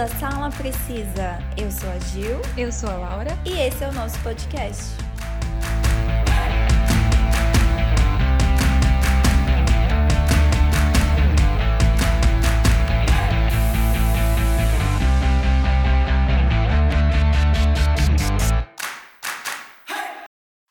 [0.00, 1.38] a Sala Precisa.
[1.58, 2.40] Eu sou a Gil.
[2.56, 3.32] Eu sou a Laura.
[3.44, 4.82] E esse é o nosso podcast.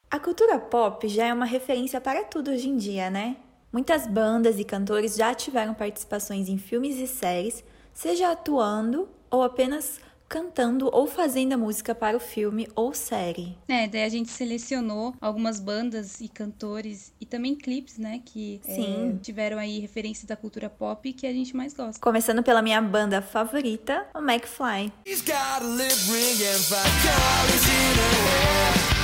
[0.09, 3.37] A cultura pop já é uma referência para tudo hoje em dia, né?
[3.71, 9.99] Muitas bandas e cantores já tiveram participações em filmes e séries, seja atuando ou apenas
[10.29, 13.57] cantando ou fazendo a música para o filme ou série.
[13.67, 19.15] É, daí a gente selecionou algumas bandas e cantores e também clipes, né, que Sim.
[19.15, 21.99] É, tiveram aí referência da cultura pop que a gente mais gosta.
[21.99, 24.93] Começando pela minha banda favorita, o McFly.
[25.05, 28.99] He's got a lip ring and five colors in her hair.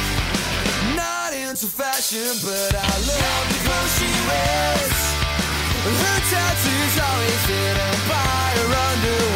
[0.96, 4.94] Not into fashion, but I love the clothes she wears.
[5.86, 9.35] Her tattoos always fit by her underwear.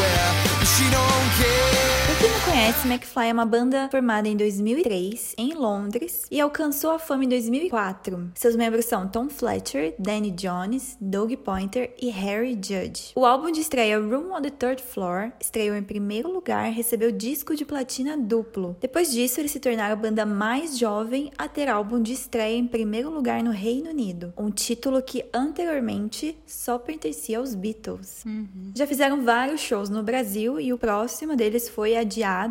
[2.69, 7.29] Conhece, McFly é uma banda formada em 2003 em Londres e alcançou a fama em
[7.29, 8.31] 2004.
[8.35, 13.11] Seus membros são Tom Fletcher, Danny Jones, Doug Pointer e Harry Judge.
[13.15, 17.11] O álbum de estreia Room on the Third Floor estreou em primeiro lugar e recebeu
[17.11, 18.77] disco de platina duplo.
[18.79, 22.67] Depois disso, eles se tornaram a banda mais jovem a ter álbum de estreia em
[22.67, 28.23] primeiro lugar no Reino Unido, um título que anteriormente só pertencia aos Beatles.
[28.25, 28.73] Uhum.
[28.75, 32.03] Já fizeram vários shows no Brasil e o próximo deles foi a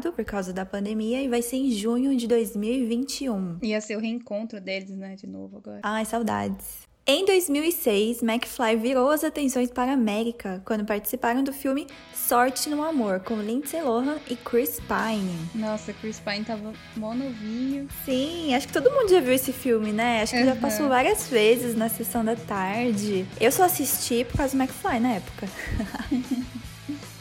[0.08, 3.58] adiado por causa da pandemia e vai ser em junho de 2021.
[3.62, 5.80] Ia ser o reencontro deles, né, de novo agora.
[5.82, 6.88] Ai, saudades.
[7.10, 12.84] Em 2006, McFly virou as atenções para a América quando participaram do filme Sorte no
[12.84, 15.48] Amor, com Lindsay Lohan e Chris Pine.
[15.54, 17.88] Nossa, Chris Pine tava mó novinho.
[18.04, 20.20] Sim, acho que todo mundo já viu esse filme, né?
[20.20, 20.46] Acho que uhum.
[20.48, 23.26] já passou várias vezes na sessão da tarde.
[23.40, 25.48] Eu só assisti por causa do McFly na época.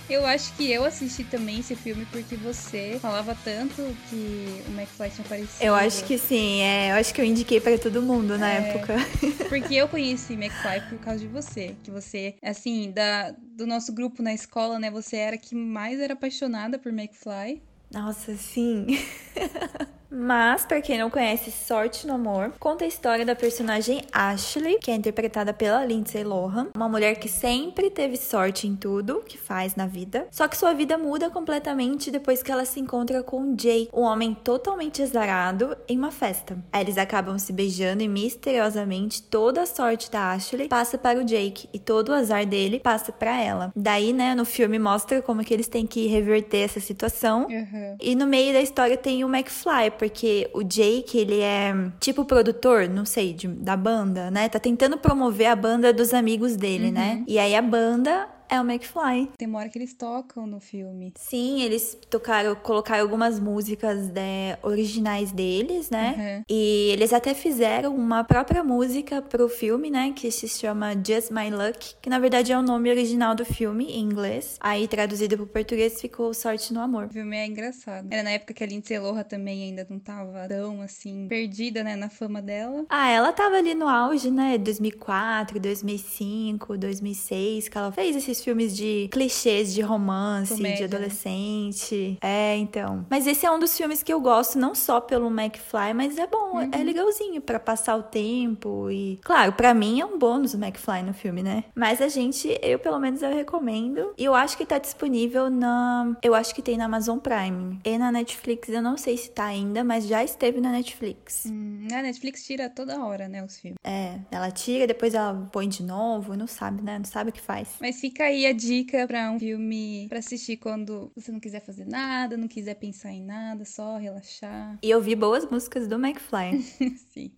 [0.09, 3.76] Eu acho que eu assisti também esse filme porque você falava tanto
[4.09, 5.64] que o McFly tinha aparecido.
[5.64, 6.92] Eu acho que sim, é.
[6.92, 8.95] Eu acho que eu indiquei para todo mundo na é, época.
[9.49, 11.76] Porque eu conheci McFly por causa de você.
[11.83, 14.89] Que você, assim, da, do nosso grupo na escola, né?
[14.92, 17.61] Você era a que mais era apaixonada por McFly.
[17.92, 18.87] Nossa, sim.
[20.10, 24.90] Mas, para quem não conhece Sorte no Amor, conta a história da personagem Ashley, que
[24.90, 29.76] é interpretada pela Lindsay Lohan, uma mulher que sempre teve sorte em tudo que faz
[29.76, 33.90] na vida, só que sua vida muda completamente depois que ela se encontra com Jay,
[33.94, 36.58] um homem totalmente azarado, em uma festa.
[36.72, 41.24] Aí eles acabam se beijando e misteriosamente toda a sorte da Ashley passa para o
[41.24, 43.72] Jake e todo o azar dele passa para ela.
[43.76, 47.48] Daí, né, no filme mostra como que eles têm que reverter essa situação.
[47.48, 47.98] Uhum.
[48.02, 52.87] E no meio da história tem o McFly, porque o Jake, ele é tipo produtor,
[52.87, 54.47] não sei, de, da banda, né?
[54.47, 57.11] Tá tentando promover a banda dos amigos dele, né?
[57.11, 57.15] uhum.
[57.19, 57.23] né?
[57.27, 59.31] E aí a banda é o McFly.
[59.37, 61.13] Tem uma hora que eles tocam no filme.
[61.17, 66.15] Sim, eles tocaram, colocaram algumas músicas né, originais deles, né?
[66.17, 66.43] Uhum.
[66.49, 70.13] E eles até fizeram uma própria música pro filme, né?
[70.15, 73.85] Que se chama Just My Luck, que na verdade é o nome original do filme
[73.85, 74.58] em inglês.
[74.59, 77.05] Aí traduzido pro português ficou Sorte no Amor.
[77.05, 78.08] O filme é engraçado.
[78.11, 81.95] Era na época que a Lindsay Lohan também ainda não tava tão assim perdida, né,
[81.95, 82.85] na fama dela.
[82.89, 84.58] Ah, ela tava ali no auge, né?
[84.58, 90.87] 2004, 2005, 2006, que ela fez esses aqueles filmes de clichês de romance, Comédia.
[90.87, 92.17] de adolescente.
[92.21, 93.05] É, então.
[93.09, 96.27] Mas esse é um dos filmes que eu gosto, não só pelo McFly, mas é
[96.27, 96.71] bom, é uhum.
[96.71, 101.03] é legalzinho para passar o tempo e, claro, para mim é um bônus o McFly
[101.03, 101.64] no filme, né?
[101.76, 104.14] Mas a gente, eu pelo menos eu recomendo.
[104.17, 107.97] E eu acho que tá disponível na, eu acho que tem na Amazon Prime e
[107.97, 111.45] na Netflix, eu não sei se tá ainda, mas já esteve na Netflix.
[111.45, 113.77] Hum, a Netflix tira toda hora, né, os filmes.
[113.83, 116.97] É, ela tira, depois ela põe de novo, não sabe, né?
[116.97, 117.70] Não sabe o que faz.
[117.80, 121.86] Mas fica aí a dica para um filme para assistir quando você não quiser fazer
[121.86, 124.77] nada, não quiser pensar em nada, só relaxar.
[124.83, 126.61] E ouvir boas músicas do McFly.
[127.14, 127.32] Sim.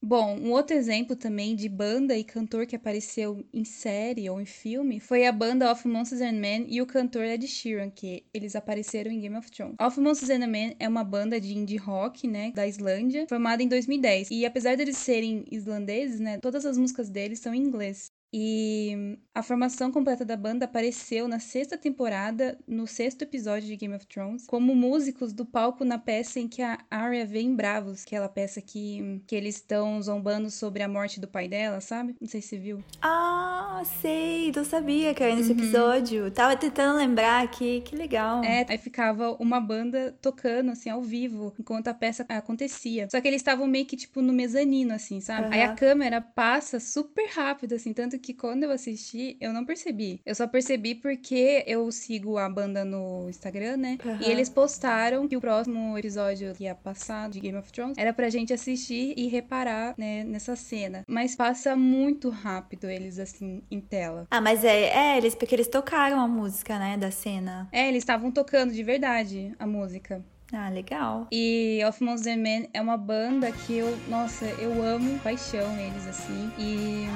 [0.00, 4.44] Bom, um outro exemplo também de banda e cantor que apareceu em série ou em
[4.46, 8.54] filme foi a banda Of Monsters and Men e o cantor Ed Sheeran, que eles
[8.54, 9.74] apareceram em Game of Thrones.
[9.80, 13.66] Of Monsters and Men é uma banda de indie rock, né, da Islândia, formada em
[13.68, 14.30] 2010.
[14.30, 18.12] E apesar deles serem islandeses, né, todas as músicas deles são em inglês.
[18.32, 23.94] E a formação completa da banda apareceu na sexta temporada, no sexto episódio de Game
[23.94, 28.28] of Thrones, como músicos do palco na peça em que a Arya vem bravos, aquela
[28.28, 32.16] peça que, que eles estão zombando sobre a morte do pai dela, sabe?
[32.20, 32.84] Não sei se você viu.
[33.00, 35.58] Ah, sei, não sabia que era nesse uhum.
[35.58, 36.30] episódio.
[36.32, 38.42] Tava tentando lembrar aqui, que legal.
[38.42, 43.06] É, aí ficava uma banda tocando, assim, ao vivo, enquanto a peça acontecia.
[43.08, 45.46] Só que eles estavam meio que, tipo, no mezanino, assim, sabe?
[45.46, 45.52] Uhum.
[45.52, 49.64] Aí a câmera passa super rápido, assim, tanto que quando eu assisti, verdade, eu não
[49.64, 50.20] percebi.
[50.24, 53.98] Eu só percebi porque eu sigo a banda no Instagram, né?
[54.04, 54.18] Uhum.
[54.20, 58.12] E eles postaram que o próximo episódio que ia passar de Game of Thrones era
[58.12, 61.04] pra gente assistir e reparar, né, nessa cena.
[61.06, 64.26] Mas passa muito rápido eles, assim, em tela.
[64.30, 67.68] Ah, mas é, é eles, porque eles tocaram a música, né, da cena.
[67.72, 70.24] É, eles estavam tocando de verdade a música.
[70.52, 71.26] Ah, legal.
[71.30, 76.06] E Of Monsters and Men é uma banda que eu, nossa, eu amo paixão eles,
[76.06, 76.50] assim.
[76.58, 77.06] E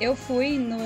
[0.00, 0.76] eu fui no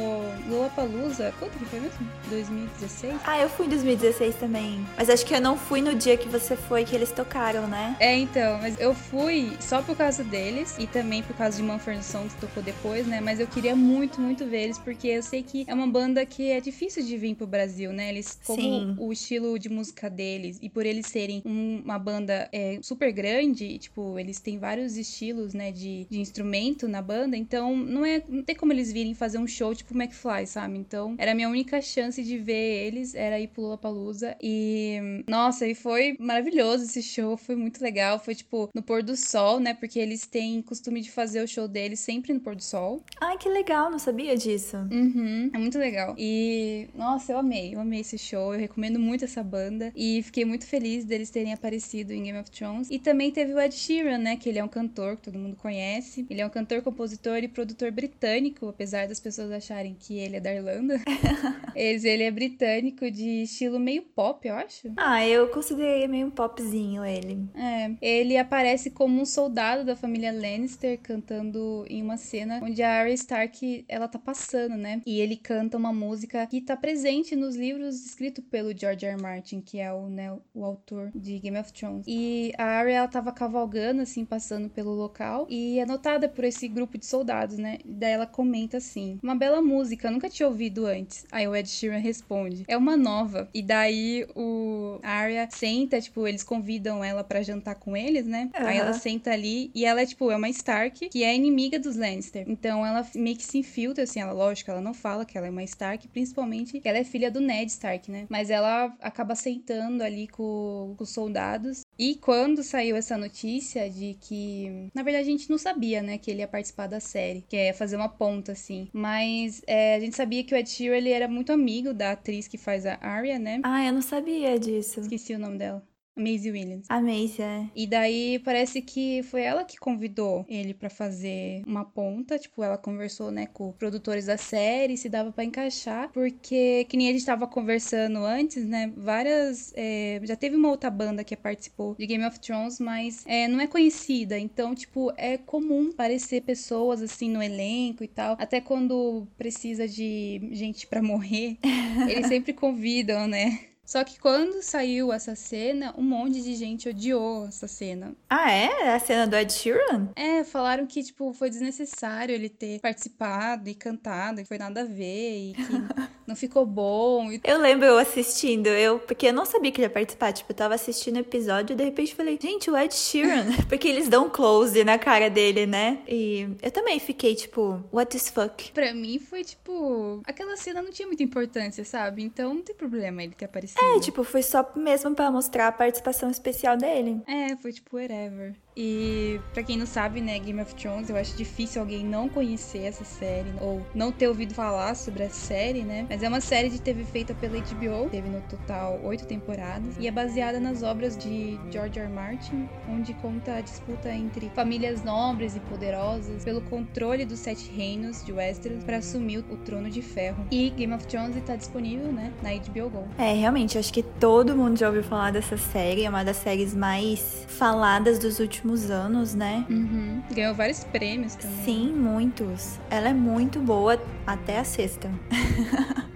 [0.48, 1.98] Lollapalooza, quanto que foi mesmo?
[2.28, 3.14] 2016?
[3.24, 4.84] Ah, eu fui em 2016 também.
[4.96, 7.96] Mas acho que eu não fui no dia que você foi que eles tocaram, né?
[7.98, 12.04] É, então, mas eu fui só por causa deles e também por causa de Manfred
[12.04, 13.20] Sons que tocou depois, né?
[13.20, 16.50] Mas eu queria muito, muito ver eles porque eu sei que é uma banda que
[16.50, 18.08] é difícil de vir pro Brasil, né?
[18.10, 18.94] Eles, como Sim.
[18.98, 23.78] o estilo de música deles e por eles serem um- uma banda é, super grande,
[23.78, 28.42] tipo, eles têm vários estilos, né, de, de instrumento na banda, então não é, não
[28.42, 30.78] tem como eles virem fazer um show tipo McFly, sabe?
[30.78, 35.66] Então, era a minha única chance de ver eles, era ir pro Lollapalooza e nossa,
[35.66, 39.74] e foi maravilhoso esse show, foi muito legal, foi tipo no pôr do sol, né?
[39.74, 43.02] Porque eles têm costume de fazer o show deles sempre no pôr do sol.
[43.20, 44.76] Ai, que legal, não sabia disso.
[44.90, 46.14] Uhum, é muito legal.
[46.18, 49.92] E, nossa, eu amei, eu amei esse show, eu recomendo muito essa banda.
[49.94, 52.88] E fiquei muito feliz deles terem aparecido em Game of Thrones.
[52.90, 54.36] E também teve o Ed Sheeran, né?
[54.36, 56.26] Que ele é um cantor que todo mundo conhece.
[56.28, 60.40] Ele é um cantor, compositor e produtor britânico, apesar das pessoas acharem que ele é
[60.40, 61.00] da Irlanda.
[61.74, 64.92] Ele é britânico de estilo meio pop, eu acho.
[64.96, 67.48] Ah, eu considerei meio um popzinho ele.
[67.54, 72.92] É, ele aparece como um soldado da família Lannister cantando em uma cena onde a
[72.92, 75.00] Arya Stark ela tá passando, né?
[75.06, 79.14] E ele canta uma música que tá presente nos livros escritos pelo George R.
[79.14, 79.22] R.
[79.22, 82.04] Martin, que é o, né, o autor de Game of Thrones.
[82.06, 86.68] E a Arya ela tava cavalgando assim, passando pelo local e é notada por esse
[86.68, 87.78] grupo de soldados, né?
[87.84, 91.24] Daí ela comenta assim: "Uma bela música, nunca tinha ouvido antes".
[91.30, 93.48] Aí o Ed Sheeran responde: "É uma nova".
[93.54, 98.50] E daí o Arya senta, tipo, eles convidam ela pra jantar com eles, né?
[98.54, 101.96] Aí ela senta ali e ela é tipo, é uma Stark que é inimiga dos
[101.96, 102.44] Lannister.
[102.48, 105.50] Então ela meio que se infiltra assim, ela lógico, ela não fala que ela é
[105.50, 108.26] uma Stark, principalmente que ela é filha do Ned Stark, né?
[108.28, 111.82] Mas ela acaba sentando ali com, com os soldados.
[112.00, 116.30] E quando saiu essa notícia de que, na verdade, a gente não sabia, né, que
[116.30, 118.88] ele ia participar da série, que é fazer uma ponta assim.
[118.90, 122.48] Mas é, a gente sabia que o Ed Sheeran ele era muito amigo da atriz
[122.48, 123.60] que faz a Arya, né?
[123.62, 125.00] Ah, eu não sabia disso.
[125.00, 125.86] Esqueci o nome dela.
[126.16, 126.86] Maisie Williams.
[126.88, 127.66] A Macy, é.
[127.74, 132.76] E daí parece que foi ela que convidou ele pra fazer uma ponta, tipo, ela
[132.76, 137.24] conversou, né, com produtores da série, se dava pra encaixar, porque que nem a gente
[137.24, 142.24] tava conversando antes, né, várias, é, já teve uma outra banda que participou de Game
[142.24, 147.42] of Thrones, mas é, não é conhecida, então, tipo, é comum aparecer pessoas assim no
[147.42, 151.56] elenco e tal, até quando precisa de gente pra morrer,
[152.08, 153.69] eles sempre convidam, né.
[153.90, 158.14] Só que quando saiu essa cena, um monte de gente odiou essa cena.
[158.28, 158.94] Ah, é?
[158.94, 160.10] A cena do Ed Sheeran?
[160.14, 164.84] É, falaram que, tipo, foi desnecessário ele ter participado e cantado, que foi nada a
[164.84, 165.62] ver, e que
[166.24, 167.32] não ficou bom.
[167.32, 167.40] E...
[167.42, 170.32] Eu lembro eu assistindo, eu, porque eu não sabia que ele ia participar.
[170.32, 173.46] Tipo, eu tava assistindo o episódio e de repente falei, gente, o Ed Sheeran.
[173.68, 175.98] porque eles dão close na cara dele, né?
[176.06, 178.70] E eu também fiquei, tipo, what the fuck?
[178.70, 182.22] Pra mim foi, tipo, aquela cena não tinha muita importância, sabe?
[182.22, 183.79] Então não tem problema ele ter aparecido.
[183.82, 187.22] É, tipo, foi só mesmo pra mostrar a participação especial dele.
[187.26, 188.54] É, foi tipo whatever.
[188.76, 192.84] E pra quem não sabe, né, Game of Thrones, eu acho difícil alguém não conhecer
[192.84, 196.06] essa série ou não ter ouvido falar sobre a série, né?
[196.08, 200.06] Mas é uma série de TV feita pela HBO, teve no total oito temporadas e
[200.06, 202.06] é baseada nas obras de George R.
[202.06, 202.12] R.
[202.12, 208.24] Martin, onde conta a disputa entre famílias nobres e poderosas pelo controle dos sete reinos
[208.24, 210.46] de Westeros para assumir o trono de ferro.
[210.50, 213.08] E Game of Thrones está disponível, né, na HBO Go.
[213.18, 216.04] É, realmente, acho que todo mundo já ouviu falar dessa série.
[216.04, 218.59] É uma das séries mais faladas dos últimos
[218.90, 219.64] anos, né?
[219.70, 220.22] Uhum.
[220.32, 221.64] Ganhou vários prêmios também.
[221.64, 222.78] Sim, muitos.
[222.90, 225.10] Ela é muito boa até a sexta.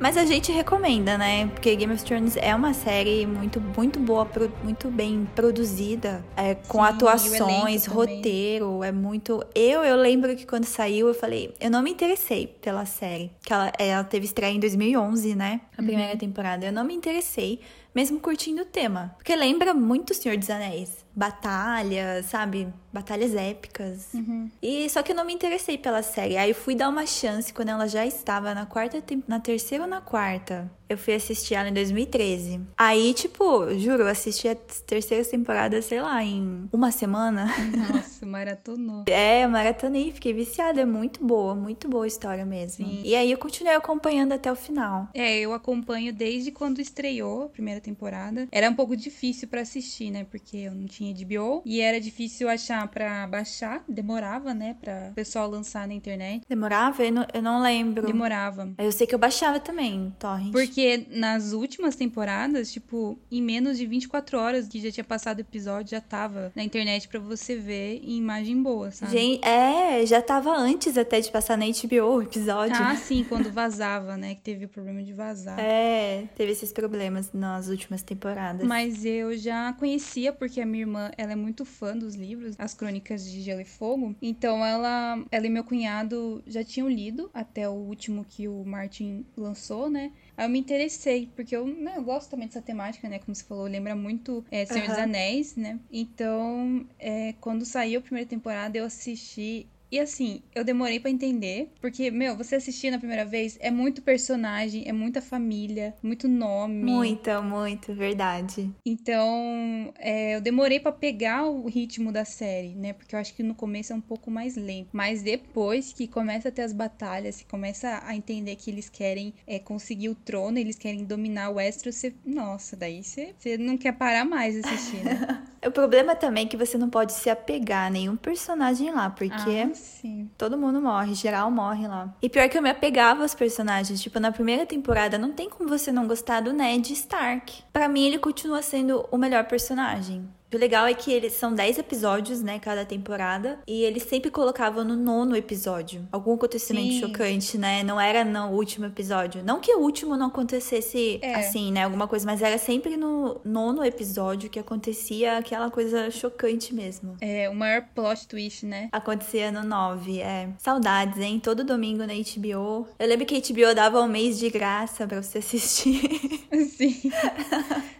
[0.00, 1.48] Mas a gente recomenda, né?
[1.48, 6.54] Porque Game of Thrones é uma série muito, muito boa, pro- muito bem produzida, é,
[6.54, 9.42] com Sim, atuações, roteiro, é muito.
[9.56, 13.52] Eu, eu lembro que quando saiu, eu falei, eu não me interessei pela série, que
[13.52, 15.62] ela, ela teve estreia em 2011, né?
[15.76, 16.18] A primeira Uhum.
[16.18, 16.64] temporada.
[16.64, 17.58] Eu não me interessei,
[17.98, 22.72] mesmo curtindo o tema, porque lembra muito O Senhor dos Anéis, batalha, sabe?
[22.92, 24.08] batalhas épicas.
[24.14, 24.50] Uhum.
[24.62, 26.36] E só que eu não me interessei pela série.
[26.36, 29.90] Aí eu fui dar uma chance quando ela já estava na quarta, na terceira ou
[29.90, 30.70] na quarta.
[30.88, 32.62] Eu fui assistir ela em 2013.
[32.74, 37.46] Aí, tipo, juro, eu assisti a terceira temporada, sei lá, em uma semana.
[37.92, 39.04] Nossa, maratonou.
[39.06, 40.80] É, maratonei, fiquei viciada.
[40.80, 42.86] É muito boa, muito boa a história mesmo.
[42.86, 43.02] Sim.
[43.04, 45.08] E aí eu continuei acompanhando até o final.
[45.12, 48.48] É, eu acompanho desde quando estreou a primeira temporada.
[48.50, 50.24] Era um pouco difícil para assistir, né?
[50.24, 53.84] Porque eu não tinha HBO e era difícil achar para baixar.
[53.88, 54.76] Demorava, né?
[54.80, 56.44] Pra o pessoal lançar na internet.
[56.48, 57.04] Demorava?
[57.04, 58.06] Eu não, eu não lembro.
[58.06, 58.72] Demorava.
[58.78, 60.52] Eu sei que eu baixava também, torrent.
[60.52, 65.38] Porque porque nas últimas temporadas, tipo, em menos de 24 horas que já tinha passado
[65.38, 69.10] o episódio, já tava na internet para você ver em imagem boa, sabe?
[69.10, 72.76] Gente, é, já tava antes até de passar na HBO o episódio.
[72.78, 74.36] Ah, sim, quando vazava, né?
[74.36, 75.58] Que teve o problema de vazar.
[75.58, 78.64] É, teve esses problemas nas últimas temporadas.
[78.66, 82.74] Mas eu já conhecia, porque a minha irmã, ela é muito fã dos livros, As
[82.74, 84.16] Crônicas de Gelo e Fogo.
[84.20, 89.24] Então ela, ela e meu cunhado já tinham lido até o último que o Martin
[89.36, 90.12] lançou, né?
[90.36, 93.18] Aí eu me interessei, porque eu, né, eu gosto também dessa temática, né?
[93.18, 94.88] Como você falou, lembra muito é, Senhor uhum.
[94.88, 95.78] dos Anéis, né?
[95.92, 101.72] Então, é, quando saiu a primeira temporada, eu assisti e assim, eu demorei para entender,
[101.80, 106.82] porque, meu, você assistir na primeira vez é muito personagem, é muita família, muito nome.
[106.84, 108.70] Muito, muito, verdade.
[108.84, 112.92] Então, é, eu demorei para pegar o ritmo da série, né?
[112.92, 114.90] Porque eu acho que no começo é um pouco mais lento.
[114.92, 119.32] Mas depois que começa a ter as batalhas, que começa a entender que eles querem
[119.46, 122.14] é, conseguir o trono, eles querem dominar o Westeros, você.
[122.24, 125.44] Nossa, daí você, você não quer parar mais assistir, né?
[125.66, 129.68] o problema também é que você não pode se apegar a nenhum personagem lá, porque.
[129.70, 130.30] Ah Sim.
[130.38, 132.14] Todo mundo morre, geral morre lá.
[132.22, 134.00] E pior que eu me apegava aos personagens.
[134.00, 137.62] Tipo, na primeira temporada, não tem como você não gostar do Ned Stark.
[137.72, 140.28] Para mim, ele continua sendo o melhor personagem.
[140.52, 144.82] O legal é que eles são 10 episódios, né, cada temporada, e eles sempre colocavam
[144.82, 147.00] no nono episódio algum acontecimento Sim.
[147.00, 147.82] chocante, né?
[147.82, 149.42] Não era no último episódio.
[149.44, 151.34] Não que o último não acontecesse é.
[151.34, 156.74] assim, né, alguma coisa, mas era sempre no nono episódio que acontecia aquela coisa chocante
[156.74, 157.16] mesmo.
[157.20, 158.88] É, o maior plot twist, né?
[158.90, 160.48] Acontecia no 9, é.
[160.56, 161.38] Saudades, hein?
[161.38, 162.88] Todo domingo na HBO.
[162.98, 166.00] Eu lembro que a HBO dava um mês de graça para você assistir.
[166.74, 167.12] Sim.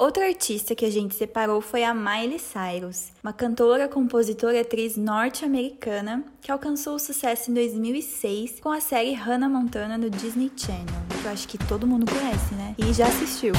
[0.00, 4.96] Outra artista que a gente separou foi a Miley Cyrus, uma cantora, compositora e atriz
[4.96, 10.86] norte-americana que alcançou sucesso em 2006 com a série Hannah Montana no Disney Channel,
[11.20, 12.74] que eu acho que todo mundo conhece, né?
[12.78, 13.52] E já assistiu.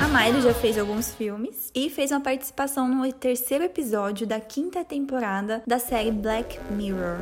[0.00, 4.84] A Miley já fez alguns filmes e fez uma participação no terceiro episódio da quinta
[4.84, 7.18] temporada da série Black Mirror.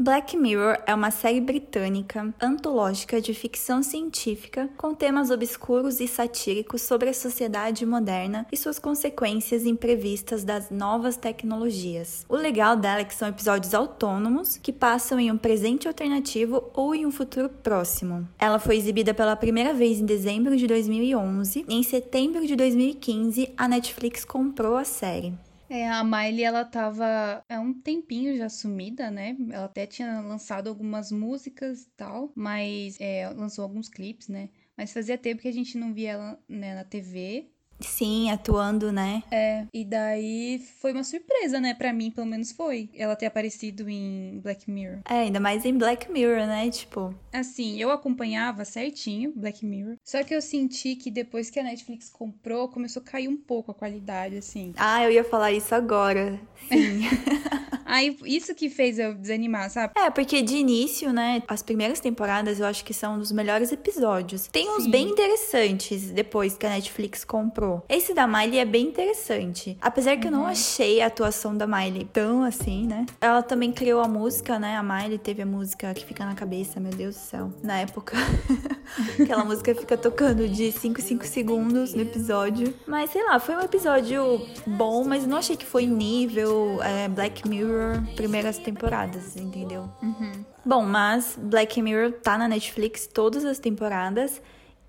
[0.00, 6.82] Black Mirror é uma série britânica antológica de ficção científica com temas obscuros e satíricos
[6.82, 12.24] sobre a sociedade moderna e suas consequências imprevistas das novas tecnologias.
[12.28, 16.94] O legal dela é que são episódios autônomos que passam em um presente alternativo ou
[16.94, 18.28] em um futuro próximo.
[18.38, 23.52] Ela foi exibida pela primeira vez em dezembro de 2011 e em setembro de 2015
[23.56, 25.34] a Netflix comprou a série.
[25.70, 29.36] É, a Miley, ela tava há um tempinho já sumida, né?
[29.50, 34.48] Ela até tinha lançado algumas músicas e tal, mas é, lançou alguns clipes, né?
[34.76, 37.50] Mas fazia tempo que a gente não via ela né, na TV.
[37.80, 39.22] Sim, atuando, né?
[39.30, 41.74] É, e daí foi uma surpresa, né?
[41.74, 42.88] Pra mim, pelo menos foi.
[42.94, 45.00] Ela ter aparecido em Black Mirror.
[45.08, 46.68] É, ainda mais em Black Mirror, né?
[46.70, 47.14] Tipo.
[47.32, 49.96] Assim, eu acompanhava certinho Black Mirror.
[50.04, 53.70] Só que eu senti que depois que a Netflix comprou, começou a cair um pouco
[53.70, 54.72] a qualidade, assim.
[54.76, 56.40] Ah, eu ia falar isso agora.
[56.68, 57.00] Sim.
[57.88, 59.94] Aí, isso que fez eu desanimar, sabe?
[59.96, 63.72] É, porque de início, né, as primeiras temporadas eu acho que são um dos melhores
[63.72, 64.46] episódios.
[64.48, 64.90] Tem uns Sim.
[64.90, 67.82] bem interessantes depois que a Netflix comprou.
[67.88, 69.78] Esse da Miley é bem interessante.
[69.80, 70.34] Apesar que uhum.
[70.34, 70.50] eu não uhum.
[70.50, 73.06] achei a atuação da Miley tão assim, né?
[73.20, 74.76] Ela também criou a música, né?
[74.76, 77.52] A Miley teve a música que fica na cabeça, meu Deus do céu.
[77.62, 78.16] Na época.
[79.18, 82.74] Aquela música fica tocando de 5 5 segundos no episódio.
[82.86, 87.48] Mas sei lá, foi um episódio bom, mas não achei que foi nível é, Black
[87.48, 89.88] Mirror Mirror primeiras temporadas, entendeu?
[90.02, 90.44] Uhum.
[90.64, 94.42] Bom, mas Black Mirror tá na Netflix todas as temporadas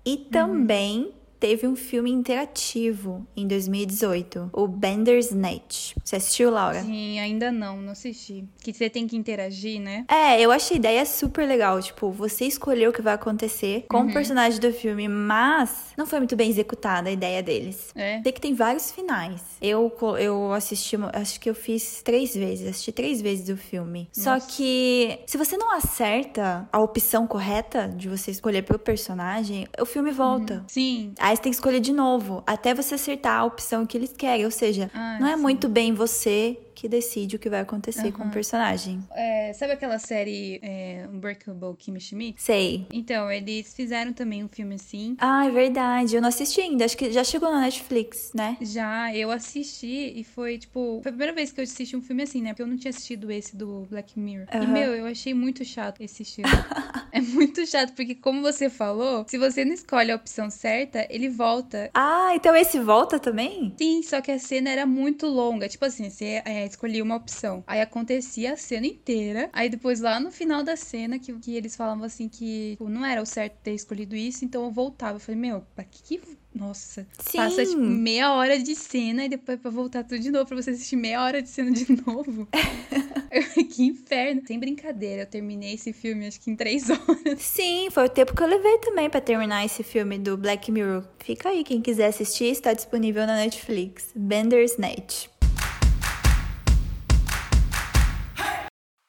[0.04, 5.94] e também teve um filme interativo em 2018, o Bender's Net.
[6.04, 6.82] Você assistiu, Laura?
[6.82, 8.44] Sim, ainda não, não assisti.
[8.62, 10.04] Que você tem que interagir, né?
[10.06, 11.80] É, eu achei a ideia super legal.
[11.80, 14.10] Tipo, você escolheu o que vai acontecer com uhum.
[14.10, 17.90] o personagem do filme, mas não foi muito bem executada a ideia deles.
[17.94, 18.20] É.
[18.22, 19.40] Sei que tem vários finais.
[19.62, 24.10] Eu, eu assisti, acho que eu fiz três vezes, assisti três vezes o filme.
[24.16, 24.40] Nossa.
[24.40, 29.86] Só que se você não acerta a opção correta de você escolher pro personagem, o
[29.86, 30.54] filme volta.
[30.54, 30.64] Uhum.
[30.68, 31.12] Sim.
[31.30, 34.44] Aí você tem que escolher de novo, até você acertar a opção que eles querem.
[34.44, 35.40] Ou seja, ah, não é sim.
[35.40, 38.12] muito bem você que decide o que vai acontecer uhum.
[38.12, 39.04] com o personagem.
[39.14, 42.40] É, sabe aquela série é, Unbreakable Kimmy Schmidt?
[42.40, 42.86] Sei.
[42.90, 45.14] Então, eles fizeram também um filme assim.
[45.20, 46.16] Ah, é verdade.
[46.16, 46.86] Eu não assisti ainda.
[46.86, 48.56] Acho que já chegou na Netflix, né?
[48.62, 51.00] Já, eu assisti e foi, tipo...
[51.02, 52.54] Foi a primeira vez que eu assisti um filme assim, né?
[52.54, 54.46] Porque eu não tinha assistido esse do Black Mirror.
[54.54, 54.62] Uhum.
[54.62, 56.48] E, meu, eu achei muito chato esse estilo.
[57.12, 61.28] é muito chato, porque como você falou, se você não escolhe a opção certa, ele
[61.28, 61.90] volta.
[61.92, 63.74] Ah, então esse volta também?
[63.76, 65.68] Sim, só que a cena era muito longa.
[65.68, 67.62] Tipo assim, você é, escolhia uma opção.
[67.66, 69.50] Aí acontecia a cena inteira.
[69.52, 73.04] Aí depois lá no final da cena, que, que eles falavam assim que tipo, não
[73.04, 75.16] era o certo ter escolhido isso, então eu voltava.
[75.16, 76.20] Eu falei, meu, pra que que
[76.52, 77.06] nossa.
[77.18, 77.38] Sim.
[77.38, 80.70] Passa, tipo, meia hora de cena e depois pra voltar tudo de novo, pra você
[80.70, 82.48] assistir meia hora de cena de novo.
[83.70, 84.42] que inferno.
[84.46, 87.40] Sem brincadeira, eu terminei esse filme acho que em três horas.
[87.40, 91.04] Sim, foi o tempo que eu levei também para terminar esse filme do Black Mirror.
[91.18, 94.10] Fica aí, quem quiser assistir, está disponível na Netflix.
[94.14, 94.76] Bender's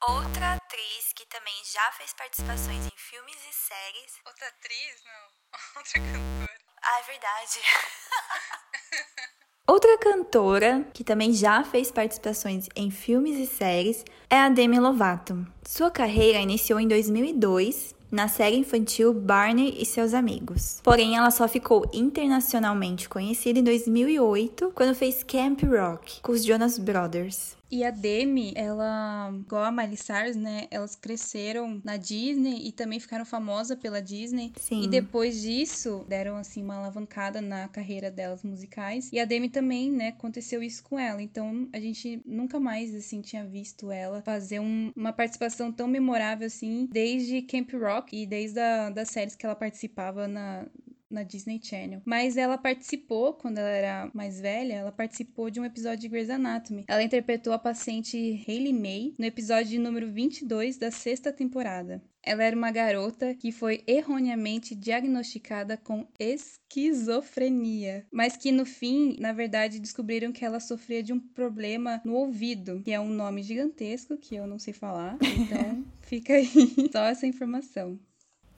[0.09, 4.19] Outra atriz que também já fez participações em filmes e séries.
[4.25, 4.95] Outra atriz?
[5.05, 5.29] Não.
[5.77, 6.57] Outra cantora.
[6.81, 7.59] Ah, é verdade.
[9.67, 15.45] Outra cantora que também já fez participações em filmes e séries é a Demi Lovato.
[15.63, 20.81] Sua carreira iniciou em 2002 na série infantil Barney e seus amigos.
[20.83, 26.79] Porém, ela só ficou internacionalmente conhecida em 2008, quando fez Camp Rock com os Jonas
[26.79, 27.60] Brothers.
[27.71, 30.67] E a Demi, ela, igual a Miley Cyrus, né?
[30.69, 34.51] Elas cresceram na Disney e também ficaram famosas pela Disney.
[34.57, 34.83] Sim.
[34.83, 39.09] E depois disso, deram, assim, uma alavancada na carreira delas musicais.
[39.13, 40.09] E a Demi também, né?
[40.09, 41.21] Aconteceu isso com ela.
[41.21, 46.47] Então, a gente nunca mais, assim, tinha visto ela fazer um, uma participação tão memorável,
[46.47, 50.65] assim, desde Camp Rock e desde a, das séries que ela participava na,
[51.11, 52.01] na Disney Channel.
[52.05, 56.29] Mas ela participou, quando ela era mais velha, ela participou de um episódio de Grey's
[56.29, 56.85] Anatomy.
[56.87, 62.01] Ela interpretou a paciente Hayley May no episódio número 22 da sexta temporada.
[62.23, 69.33] Ela era uma garota que foi erroneamente diagnosticada com esquizofrenia, mas que no fim, na
[69.33, 74.17] verdade, descobriram que ela sofria de um problema no ouvido, que é um nome gigantesco
[74.17, 75.17] que eu não sei falar.
[75.21, 76.47] Então, fica aí
[76.91, 77.99] só essa informação.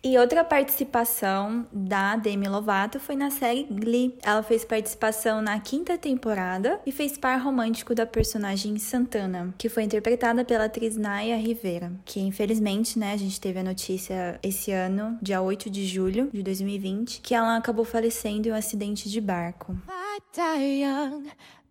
[0.06, 4.18] E outra participação da Demi Lovato foi na série Glee.
[4.22, 9.84] Ela fez participação na quinta temporada e fez par romântico da personagem Santana, que foi
[9.84, 15.18] interpretada pela atriz Naya Rivera, que infelizmente, né, a gente teve a notícia esse ano,
[15.22, 19.74] dia 8 de julho de 2020, que ela acabou falecendo em um acidente de barco.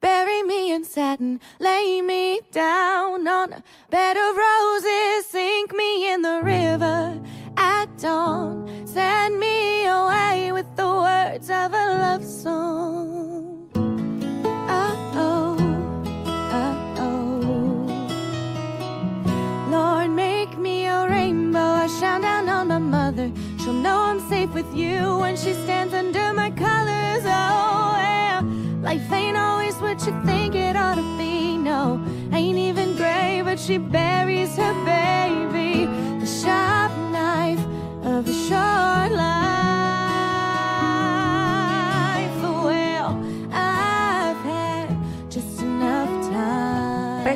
[0.02, 6.22] Bury me in satin, lay me down on a bed of roses, sink me in
[6.22, 7.20] the river
[7.56, 8.68] at dawn.
[8.84, 13.70] Send me away with the words of a love song.
[13.76, 15.56] Oh, oh,
[16.58, 17.30] oh, oh.
[19.70, 21.60] Lord, make me a rainbow.
[21.84, 23.30] I shine down on my mother.
[23.60, 27.22] She'll know I'm safe with you when she stands under my colors.
[27.24, 28.11] Oh.
[28.82, 31.56] Life ain't always what you think it ought to be.
[31.56, 35.86] No, ain't even gray, but she buries her baby.
[36.18, 37.64] The sharp knife
[38.02, 39.41] of a short life.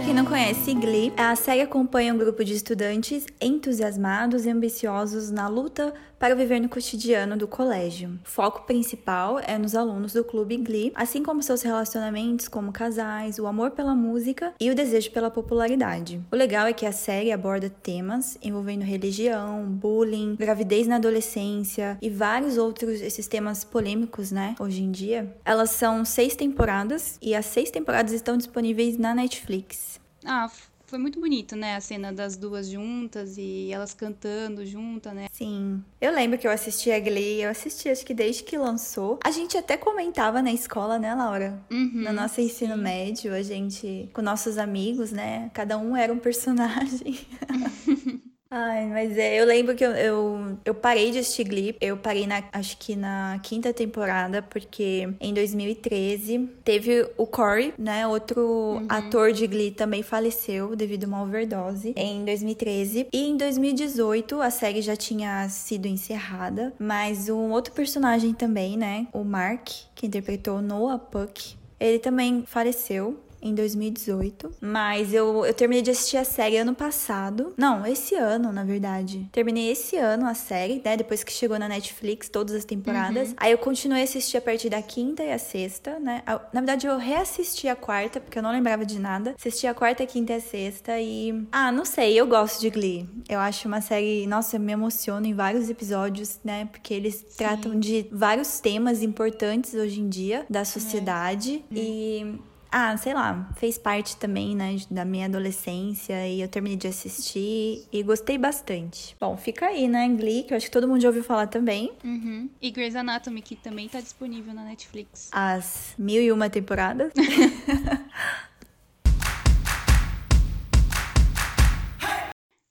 [0.07, 5.49] Quem não conhece, Glee, a série acompanha um grupo de estudantes entusiasmados e ambiciosos na
[5.49, 8.19] luta para viver no cotidiano do colégio.
[8.25, 13.39] O foco principal é nos alunos do clube Glee, assim como seus relacionamentos como casais,
[13.41, 16.21] o amor pela música e o desejo pela popularidade.
[16.31, 22.09] O legal é que a série aborda temas envolvendo religião, bullying, gravidez na adolescência e
[22.09, 25.35] vários outros esses temas polêmicos, né, hoje em dia.
[25.45, 30.06] Elas são seis temporadas e as seis temporadas estão disponíveis na Netflix.
[30.27, 30.51] Ah,
[30.87, 31.75] foi muito bonito, né?
[31.75, 35.27] A cena das duas juntas e elas cantando juntas, né?
[35.33, 35.83] Sim.
[36.01, 39.19] Eu lembro que eu assisti a Glee, eu assisti acho que desde que lançou.
[39.25, 41.61] A gente até comentava na escola, né, Laura?
[41.71, 42.83] Uhum, no nosso ensino sim.
[42.83, 45.51] médio, a gente, com nossos amigos, né?
[45.53, 47.19] Cada um era um personagem.
[48.49, 52.27] Ai, mas é, eu lembro que eu, eu, eu, parei de assistir Glee, eu parei
[52.27, 58.87] na, acho que na quinta temporada, porque em 2013 teve o Corey, né, outro uhum.
[58.89, 63.09] ator de Glee também faleceu devido a uma overdose em 2013.
[63.13, 69.09] E em 2018 a série já tinha sido encerrada, mas um outro personagem também, né,
[69.13, 74.53] o Mark, que interpretou Noah Puck, ele também faleceu em 2018.
[74.61, 77.53] Mas eu, eu terminei de assistir a série ano passado.
[77.57, 79.29] Não, esse ano, na verdade.
[79.33, 80.97] Terminei esse ano a série, né?
[80.97, 83.31] Depois que chegou na Netflix, todas as temporadas.
[83.31, 83.35] Uhum.
[83.39, 86.23] Aí eu continuei a assistir a partir da quinta e a sexta, né?
[86.53, 89.35] Na verdade, eu reassisti a quarta, porque eu não lembrava de nada.
[89.39, 91.47] Assisti a quarta, a quinta e a sexta e.
[91.53, 93.09] Ah, não sei, eu gosto de Glee.
[93.29, 94.27] Eu acho uma série.
[94.27, 96.67] Nossa, eu me emociono em vários episódios, né?
[96.67, 97.37] Porque eles Sim.
[97.37, 101.65] tratam de vários temas importantes hoje em dia da sociedade.
[101.71, 101.75] É.
[101.75, 102.39] E
[102.71, 107.87] ah, sei lá, fez parte também, né, da minha adolescência e eu terminei de assistir
[107.93, 109.17] e gostei bastante.
[109.21, 111.93] Bom, fica aí, né, Glee, que eu acho que todo mundo já ouviu falar também.
[112.05, 112.49] Uhum.
[112.61, 115.31] E Grey's Anatomy, que também tá disponível na Netflix.
[115.33, 117.13] As mil e uma temporadas.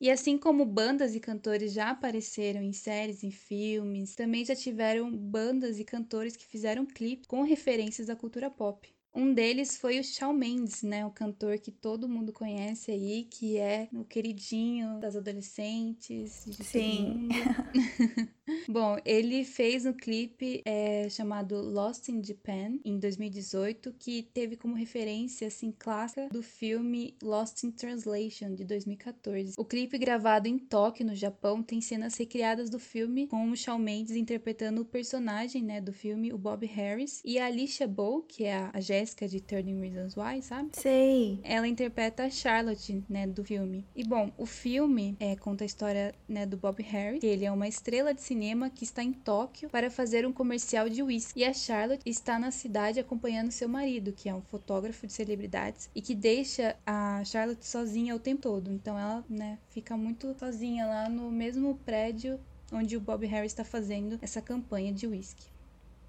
[0.06, 5.10] E assim como bandas e cantores já apareceram em séries, em filmes, também já tiveram
[5.10, 8.95] bandas e cantores que fizeram clipes com referências à cultura pop.
[9.16, 11.06] Um deles foi o Shawn Mendes, né?
[11.06, 16.46] O cantor que todo mundo conhece aí, que é o queridinho das adolescentes.
[16.62, 17.30] Sim.
[18.68, 24.76] Bom, ele fez um clipe é, chamado Lost in Japan, em 2018, que teve como
[24.76, 29.54] referência, assim, clássica do filme Lost in Translation, de 2014.
[29.58, 33.80] O clipe gravado em Tóquio, no Japão, tem cenas recriadas do filme, com o Shawn
[33.80, 38.44] Mendes interpretando o personagem, né, do filme, o Bob Harris, e a Alicia Bow, que
[38.44, 40.70] é a Jéssica de 13 Reasons Why, sabe?
[40.74, 41.40] Sei.
[41.44, 43.86] Ela interpreta a Charlotte, né, do filme.
[43.96, 47.52] E, bom, o filme é, conta a história, né, do Bob Harris, que ele é
[47.52, 51.40] uma estrela de cinema cinema que está em Tóquio para fazer um comercial de whisky.
[51.40, 55.90] E a Charlotte está na cidade acompanhando seu marido, que é um fotógrafo de celebridades,
[55.96, 58.72] e que deixa a Charlotte sozinha o tempo todo.
[58.72, 62.40] Então ela, né, fica muito sozinha lá no mesmo prédio
[62.72, 65.46] onde o Bob Harris está fazendo essa campanha de whisky.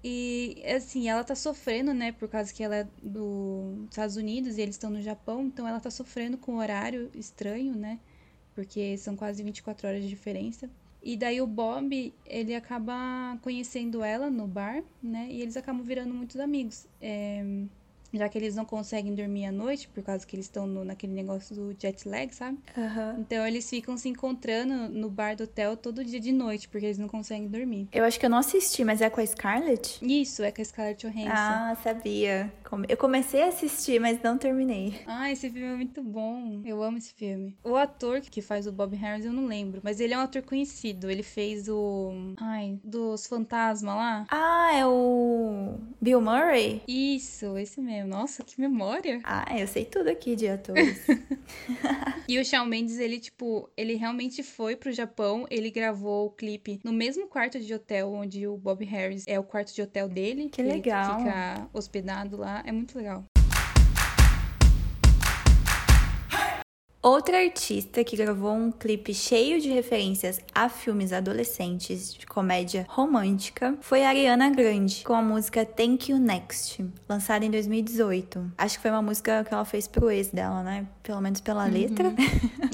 [0.09, 4.61] E assim, ela tá sofrendo, né, por causa que ela é dos Estados Unidos e
[4.61, 7.99] eles estão no Japão, então ela tá sofrendo com um horário estranho, né?
[8.55, 10.69] Porque são quase 24 horas de diferença.
[11.03, 15.27] E daí o Bob, ele acaba conhecendo ela no bar, né?
[15.29, 16.87] E eles acabam virando muitos amigos.
[17.01, 17.43] É,
[18.13, 21.55] já que eles não conseguem dormir à noite, por causa que eles estão naquele negócio
[21.55, 22.57] do jet lag, sabe?
[22.75, 23.21] Uhum.
[23.21, 26.97] Então eles ficam se encontrando no bar do hotel todo dia de noite, porque eles
[26.97, 27.87] não conseguem dormir.
[27.91, 29.99] Eu acho que eu não assisti, mas é com a Scarlett?
[30.01, 31.31] Isso, é com a Scarlett Johansson.
[31.31, 32.51] Ah, sabia.
[32.87, 35.01] Eu comecei a assistir, mas não terminei.
[35.05, 36.61] Ah, esse filme é muito bom.
[36.65, 37.57] Eu amo esse filme.
[37.63, 40.41] O ator que faz o Bob Harris, eu não lembro, mas ele é um ator
[40.41, 41.09] conhecido.
[41.09, 42.33] Ele fez o.
[42.37, 44.25] Ai, dos fantasmas lá.
[44.29, 45.75] Ah, é o.
[46.01, 46.81] Bill Murray?
[46.87, 47.96] Isso, esse mesmo.
[48.05, 49.19] Nossa, que memória.
[49.23, 51.05] Ah, eu sei tudo aqui de atores.
[52.27, 56.79] e o Shawn Mendes, ele, tipo, ele realmente foi pro Japão, ele gravou o clipe
[56.83, 60.49] no mesmo quarto de hotel onde o Bob Harris é o quarto de hotel dele.
[60.49, 61.19] Que legal.
[61.19, 62.63] fica hospedado lá.
[62.65, 63.23] É muito legal.
[67.07, 73.77] Outra artista que gravou um clipe cheio de referências a filmes adolescentes de comédia romântica
[73.79, 78.51] foi a Ariana Grande, com a música Thank You Next, lançada em 2018.
[78.57, 80.85] Acho que foi uma música que ela fez pro ex dela, né?
[81.01, 81.71] Pelo menos pela uhum.
[81.71, 82.13] letra.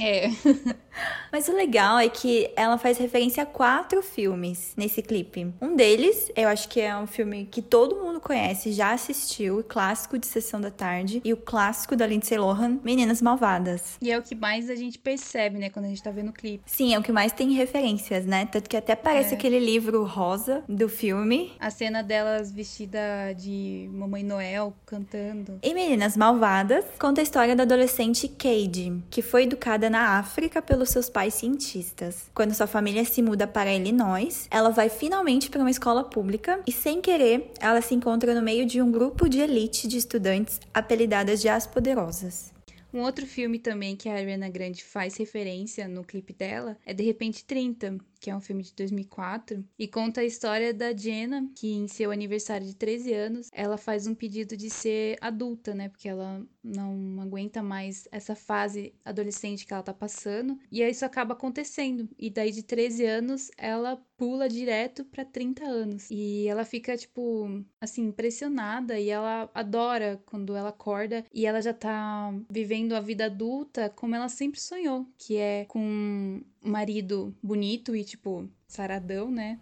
[0.01, 0.29] É.
[1.31, 5.53] Mas o legal é que ela faz referência a quatro filmes nesse clipe.
[5.61, 9.63] Um deles, eu acho que é um filme que todo mundo conhece, já assistiu, o
[9.63, 13.97] clássico de Sessão da Tarde e o clássico da Lindsay Lohan, Meninas Malvadas.
[14.01, 16.33] E é o que mais a gente percebe, né, quando a gente tá vendo o
[16.33, 16.63] clipe.
[16.65, 18.45] Sim, é o que mais tem referências, né?
[18.45, 19.37] Tanto que até parece é.
[19.37, 21.51] aquele livro rosa do filme.
[21.59, 25.59] A cena delas vestida de Mamãe Noel cantando.
[25.61, 30.89] E Meninas Malvadas conta a história da adolescente Cade, que foi educada na África pelos
[30.89, 32.29] seus pais cientistas.
[32.33, 36.71] Quando sua família se muda para Illinois, ela vai finalmente para uma escola pública e,
[36.71, 41.41] sem querer, ela se encontra no meio de um grupo de elite de estudantes apelidadas
[41.41, 42.53] de As Poderosas.
[42.93, 47.03] Um outro filme também que a Ariana Grande faz referência no clipe dela é De
[47.03, 51.73] Repente 30, que é um filme de 2004, e conta a história da Jenna, que
[51.73, 55.89] em seu aniversário de 13 anos, ela faz um pedido de ser adulta, né?
[55.89, 60.57] Porque ela não aguenta mais essa fase adolescente que ela tá passando.
[60.71, 62.07] E aí isso acaba acontecendo.
[62.17, 66.09] E daí de 13 anos ela pula direto para 30 anos.
[66.09, 71.73] E ela fica, tipo, assim, impressionada e ela adora quando ela acorda e ela já
[71.73, 77.95] tá vivendo a vida adulta como ela sempre sonhou, que é com um marido bonito
[77.95, 79.59] e, tipo, saradão, né?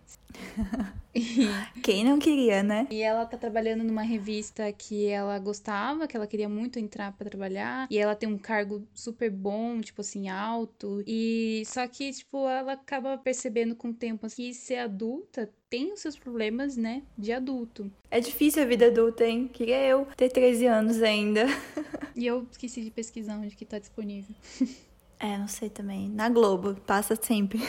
[1.82, 2.86] Quem não queria, né?
[2.92, 7.30] E ela tá trabalhando numa revista que ela gostava, que ela queria muito entrar para
[7.30, 7.88] trabalhar.
[7.90, 11.02] E ela tem um cargo super bom, tipo assim, alto.
[11.08, 16.02] E só que, tipo, ela acaba percebendo com o tempo que ser adulta tem os
[16.02, 17.90] seus problemas, né, de adulto.
[18.10, 19.48] É difícil a vida adulta, hein?
[19.48, 21.46] Queria eu ter 13 anos ainda.
[22.14, 24.36] e eu esqueci de pesquisar onde que tá disponível.
[25.22, 26.10] É, não sei também.
[26.10, 27.60] Na Globo, passa sempre.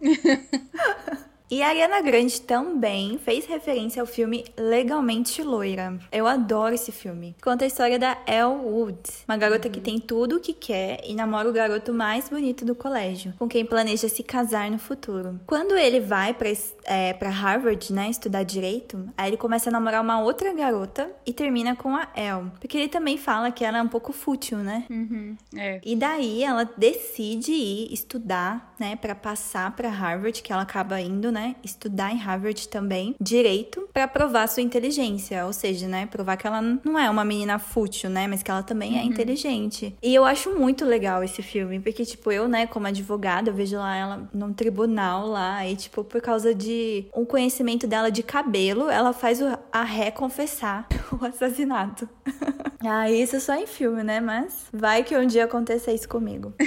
[1.50, 5.98] E a Ariana Grande também fez referência ao filme Legalmente Loira.
[6.12, 7.34] Eu adoro esse filme.
[7.42, 9.74] Conta a história da Elle Woods, uma garota uhum.
[9.74, 13.48] que tem tudo o que quer e namora o garoto mais bonito do colégio, com
[13.48, 15.40] quem planeja se casar no futuro.
[15.44, 16.50] Quando ele vai para
[16.84, 21.32] é, pra Harvard, né, estudar direito, aí ele começa a namorar uma outra garota e
[21.32, 22.50] termina com a Elle.
[22.60, 24.84] Porque ele também fala que ela é um pouco fútil, né?
[24.88, 25.36] Uhum.
[25.56, 25.80] É.
[25.84, 31.32] E daí ela decide ir estudar, né, para passar para Harvard, que ela acaba indo,
[31.32, 31.39] né?
[31.40, 36.46] Né, estudar em Harvard também direito para provar sua inteligência, ou seja, né, provar que
[36.46, 39.00] ela não é uma menina fútil, né, mas que ela também é uhum.
[39.00, 39.96] é inteligente.
[40.02, 43.76] E eu acho muito legal esse filme, porque tipo, eu, né, como advogada, eu vejo
[43.76, 48.90] lá ela num tribunal lá e tipo, por causa de um conhecimento dela de cabelo,
[48.90, 49.40] ela faz
[49.72, 50.86] a ré confessar
[51.18, 52.08] o assassinato.
[52.84, 56.52] ah, isso só em filme, né, mas vai que um dia aconteça isso comigo.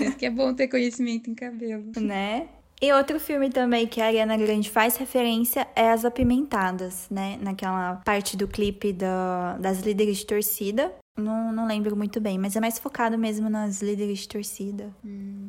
[0.00, 1.92] isso que é bom ter conhecimento em cabelo.
[2.00, 2.48] Né?
[2.84, 7.38] E outro filme também que a Ariana Grande faz referência é As Apimentadas, né?
[7.40, 10.92] Naquela parte do clipe da, das líderes de torcida.
[11.16, 14.94] Não, não lembro muito bem, mas é mais focado mesmo nas líderes de torcida.
[15.02, 15.48] Hum.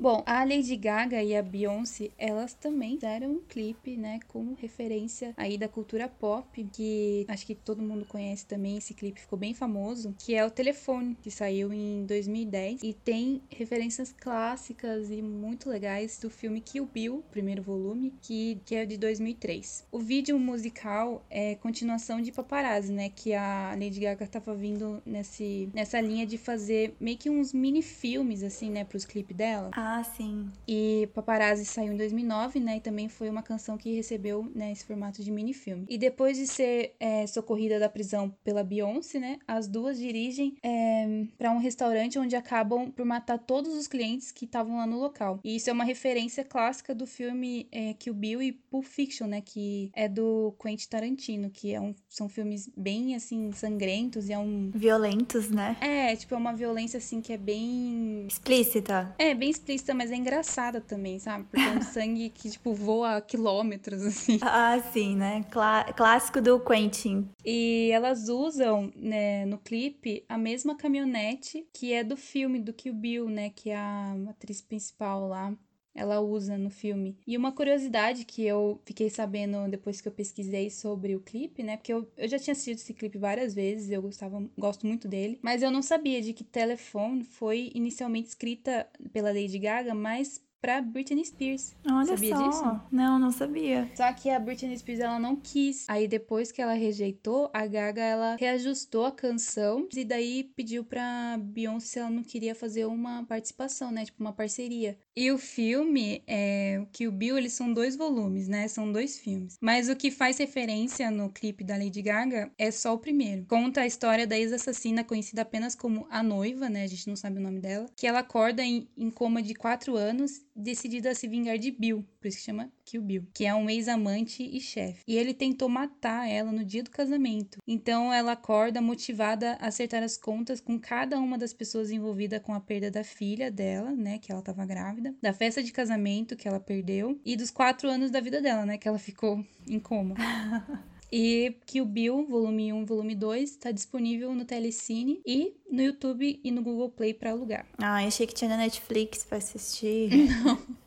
[0.00, 5.34] Bom, a Lady Gaga e a Beyoncé, elas também fizeram um clipe, né, como referência
[5.36, 9.52] aí da cultura pop, que acho que todo mundo conhece também, esse clipe ficou bem
[9.52, 15.68] famoso, que é o Telefone, que saiu em 2010 e tem referências clássicas e muito
[15.68, 19.84] legais do filme Kill Bill, primeiro volume, que, que é de 2003.
[19.92, 25.68] O vídeo musical é continuação de Paparazzi, né, que a Lady Gaga tava vindo nesse,
[25.74, 29.68] nessa linha de fazer meio que uns mini filmes, assim, né, pros clipes dela.
[29.74, 30.48] Ah, ah, sim.
[30.68, 32.76] E Paparazzi saiu em 2009, né?
[32.76, 35.84] E também foi uma canção que recebeu né, esse formato de mini-filme.
[35.88, 39.38] E depois de ser é, socorrida da prisão pela Beyoncé, né?
[39.48, 44.44] As duas dirigem é, para um restaurante onde acabam por matar todos os clientes que
[44.44, 45.40] estavam lá no local.
[45.42, 49.40] E isso é uma referência clássica do filme é, Kill Bill e Pulp Fiction, né?
[49.40, 54.38] Que é do Quentin Tarantino, que é um, são filmes bem, assim, sangrentos e é
[54.38, 54.70] um...
[54.72, 55.76] Violentos, né?
[55.80, 58.26] É, tipo, é uma violência, assim, que é bem...
[58.28, 59.12] Explícita.
[59.18, 61.44] É, bem explícita mas é engraçada também, sabe?
[61.44, 64.38] Porque é um sangue que, tipo, voa quilômetros, assim.
[64.42, 65.44] Ah, sim, né?
[65.50, 67.28] Clá clássico do Quentin.
[67.44, 72.94] E elas usam, né, no clipe, a mesma caminhonete que é do filme do Kill
[72.94, 73.50] Bill, né?
[73.50, 75.54] Que é a atriz principal lá
[75.94, 77.16] ela usa no filme.
[77.26, 81.76] E uma curiosidade que eu fiquei sabendo depois que eu pesquisei sobre o clipe, né?
[81.76, 85.38] Porque eu, eu já tinha assistido esse clipe várias vezes, eu gostava, gosto muito dele,
[85.42, 90.80] mas eu não sabia de que Telephone foi inicialmente escrita pela Lady Gaga, mas pra
[90.80, 91.76] Britney Spears.
[91.90, 92.48] Olha sabia só.
[92.48, 92.80] disso?
[92.90, 93.90] Não, não sabia.
[93.94, 95.84] Só que a Britney Spears ela não quis.
[95.88, 101.38] Aí depois que ela rejeitou, a Gaga ela reajustou a canção e daí pediu pra
[101.38, 104.04] Beyoncé se ela não queria fazer uma participação, né?
[104.04, 104.96] Tipo uma parceria.
[105.16, 108.68] E o filme, é, que o Bill, eles são dois volumes, né?
[108.68, 109.58] São dois filmes.
[109.60, 113.44] Mas o que faz referência no clipe da Lady Gaga é só o primeiro.
[113.46, 116.84] Conta a história da ex-assassina conhecida apenas como a noiva, né?
[116.84, 117.86] A gente não sabe o nome dela.
[117.96, 122.04] Que ela acorda em, em coma de quatro anos decidida a se vingar de Bill,
[122.20, 125.02] por isso que chama Kill Bill, que é um ex-amante e chefe.
[125.06, 127.58] E ele tentou matar ela no dia do casamento.
[127.66, 132.52] Então ela acorda motivada a acertar as contas com cada uma das pessoas envolvidas com
[132.52, 136.46] a perda da filha dela, né, que ela estava grávida, da festa de casamento que
[136.46, 140.14] ela perdeu e dos quatro anos da vida dela, né, que ela ficou em coma.
[141.12, 146.50] E Kill Bill, volume 1 volume 2, está disponível no Telecine e no YouTube e
[146.50, 147.66] no Google Play para alugar.
[147.78, 150.10] Ah, achei que tinha na Netflix para assistir.
[150.44, 150.80] Não.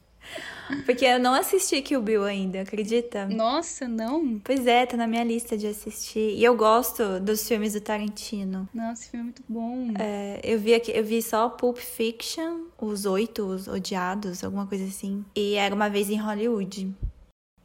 [0.85, 3.27] Porque eu não assisti Kill Bill ainda, acredita?
[3.27, 4.39] Nossa, não?
[4.39, 6.35] Pois é, tá na minha lista de assistir.
[6.37, 8.67] E eu gosto dos filmes do Tarantino.
[8.73, 9.93] Nossa, esse filme é muito bom.
[9.99, 14.85] É, eu vi aqui, eu vi só Pulp Fiction, Os Oito, Os Odiados, alguma coisa
[14.85, 15.23] assim.
[15.35, 16.93] E Era Uma Vez em Hollywood.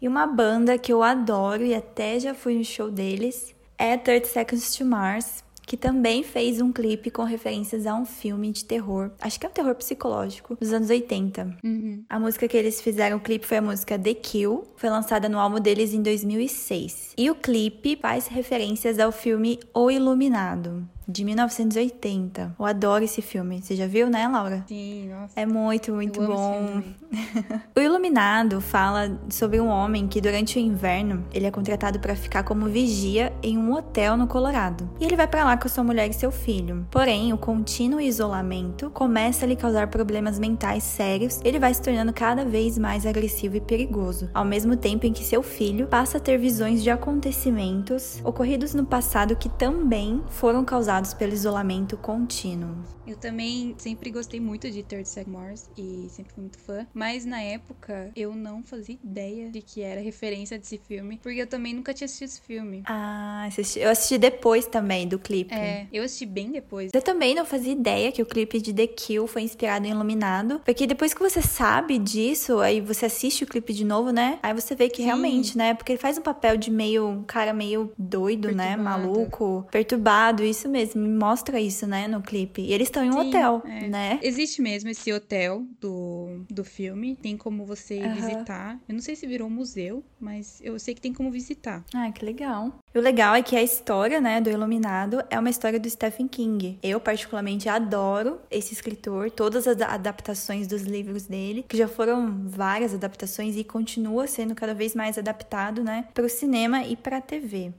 [0.00, 4.26] E uma banda que eu adoro e até já fui no show deles é 30
[4.26, 9.10] Seconds to Mars, que também fez um clipe com referências a um filme de terror,
[9.20, 11.58] acho que é um terror psicológico, dos anos 80.
[11.62, 12.04] Uhum.
[12.08, 15.38] A música que eles fizeram o clipe foi a música The Kill, foi lançada no
[15.38, 17.12] álbum deles em 2006.
[17.18, 22.54] E o clipe faz referências ao filme O Iluminado, de 1980.
[22.58, 23.62] Eu adoro esse filme.
[23.62, 24.64] Você já viu, né, Laura?
[24.68, 25.40] Sim, nossa.
[25.40, 26.82] É muito, muito Eu bom.
[27.74, 32.42] o Iluminado fala sobre um homem que durante o inverno ele é contratado para ficar
[32.42, 34.88] como vigia em um hotel no Colorado.
[35.00, 36.86] E ele vai para lá com sua mulher e seu filho.
[36.90, 41.40] Porém, o contínuo isolamento começa a lhe causar problemas mentais sérios.
[41.42, 45.24] Ele vai se tornando cada vez mais agressivo e perigoso, ao mesmo tempo em que
[45.24, 50.97] seu filho passa a ter visões de acontecimentos ocorridos no passado que também foram causados
[51.14, 52.76] pelo isolamento contínuo.
[53.06, 56.86] Eu também sempre gostei muito de 30 Seconds Mars e sempre fui muito fã.
[56.92, 61.46] Mas na época eu não fazia ideia de que era referência desse filme, porque eu
[61.46, 62.82] também nunca tinha assistido esse filme.
[62.86, 65.54] Ah, assisti- eu assisti depois também do clipe.
[65.54, 66.90] É, eu assisti bem depois.
[66.92, 70.60] Eu também não fazia ideia que o clipe de The Kill foi inspirado em Iluminado.
[70.64, 74.38] Porque depois que você sabe disso, aí você assiste o clipe de novo, né?
[74.42, 75.04] Aí você vê que Sim.
[75.04, 75.72] realmente, né?
[75.74, 78.76] Porque ele faz um papel de meio, um cara meio doido, né?
[78.76, 79.02] Perturbado.
[79.02, 80.87] Maluco, perturbado, isso mesmo.
[80.94, 82.06] Me mostra isso, né?
[82.08, 82.62] No clipe.
[82.62, 83.88] E eles estão em um Sim, hotel, é.
[83.88, 84.20] né?
[84.22, 87.16] Existe mesmo esse hotel do, do filme.
[87.16, 88.78] Tem como você visitar.
[88.88, 91.84] Eu não sei se virou um museu, mas eu sei que tem como visitar.
[91.94, 92.78] Ah, que legal.
[92.94, 96.78] O legal é que a história, né, do Iluminado é uma história do Stephen King.
[96.82, 102.94] Eu, particularmente, adoro esse escritor, todas as adaptações dos livros dele, que já foram várias
[102.94, 107.20] adaptações e continua sendo cada vez mais adaptado, né, para o cinema e para a
[107.20, 107.72] TV.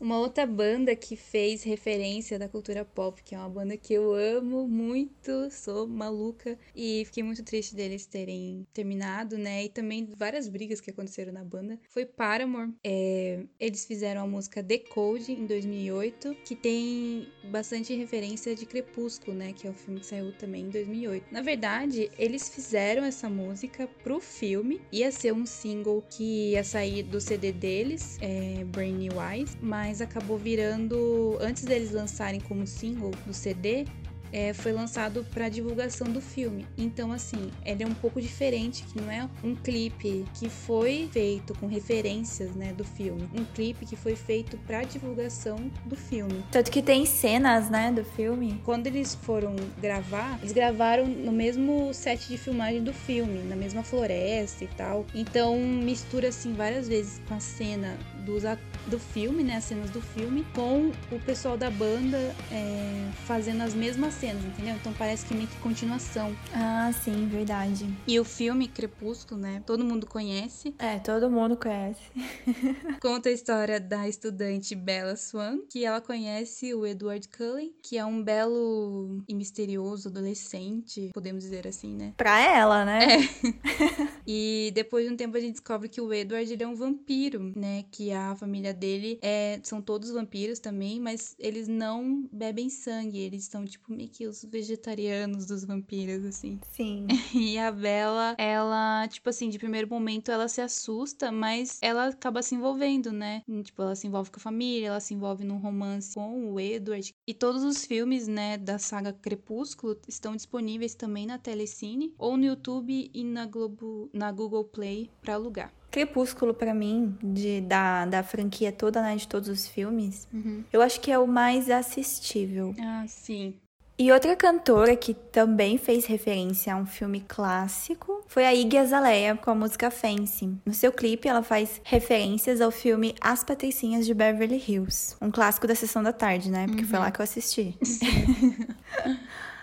[0.00, 4.14] Uma outra banda que fez referência da cultura pop, que é uma banda que eu
[4.14, 9.64] amo muito, sou maluca e fiquei muito triste deles terem terminado, né?
[9.64, 11.80] E também várias brigas que aconteceram na banda.
[11.88, 12.72] Foi Paramore.
[12.84, 19.36] É, eles fizeram a música The Code em 2008, que tem bastante referência de Crepúsculo,
[19.36, 19.52] né?
[19.52, 21.26] Que é o filme que saiu também em 2008.
[21.32, 27.02] Na verdade, eles fizeram essa música pro filme, ia ser um single que ia sair
[27.02, 28.64] do CD deles, é,
[28.98, 33.86] New Eyes, mas acabou virando, antes deles lançarem como single do CD,
[34.32, 36.66] é, foi lançado para divulgação do filme.
[36.76, 41.54] Então, assim, ele é um pouco diferente, que não é um clipe que foi feito
[41.58, 43.28] com referências, né, do filme.
[43.34, 46.44] Um clipe que foi feito para divulgação do filme.
[46.50, 48.60] Tanto que tem cenas, né, do filme.
[48.64, 53.82] Quando eles foram gravar, eles gravaram no mesmo set de filmagem do filme, na mesma
[53.82, 55.06] floresta e tal.
[55.14, 57.96] Então mistura assim várias vezes com a cena
[58.28, 58.42] dos,
[58.86, 59.56] do filme, né?
[59.56, 62.18] As cenas do filme, com o pessoal da banda
[62.52, 64.74] é, fazendo as mesmas cenas, entendeu?
[64.74, 66.36] Então parece que meio que continuação.
[66.52, 67.88] Ah, sim, verdade.
[68.06, 69.62] E o filme Crepúsculo, né?
[69.64, 70.74] Todo mundo conhece.
[70.78, 72.02] É, todo mundo conhece.
[73.00, 78.04] Conta a história da estudante Bella Swan, que ela conhece o Edward Cullen, que é
[78.04, 82.12] um belo e misterioso adolescente, podemos dizer assim, né?
[82.16, 83.08] Pra ela, né?
[84.30, 87.50] E depois de um tempo a gente descobre que o Edward ele é um vampiro,
[87.56, 87.86] né?
[87.90, 93.44] Que a família dele é, são todos vampiros também, mas eles não bebem sangue, eles
[93.44, 96.60] são tipo meio que os vegetarianos dos vampiros, assim.
[96.72, 97.06] Sim.
[97.34, 102.42] E a Bella, ela, tipo assim, de primeiro momento ela se assusta, mas ela acaba
[102.42, 103.42] se envolvendo, né?
[103.62, 107.14] Tipo, ela se envolve com a família, ela se envolve num romance com o Edward.
[107.26, 112.44] E todos os filmes, né, da saga Crepúsculo estão disponíveis também na Telecine ou no
[112.44, 115.72] YouTube e na Globo, na Google Play pra alugar.
[115.90, 120.28] Crepúsculo, pra mim, de, da, da franquia toda, né, de todos os filmes,
[120.72, 122.74] eu acho que é o mais assistível.
[122.78, 123.54] Ah, sim.
[124.00, 129.34] E outra cantora que também fez referência a um filme clássico foi a Iggy Azalea
[129.34, 130.54] com a música Fancy.
[130.64, 135.66] No seu clipe, ela faz referências ao filme As Patricinhas de Beverly Hills, um clássico
[135.66, 136.68] da sessão da tarde, né?
[136.68, 137.76] Porque foi lá que eu assisti.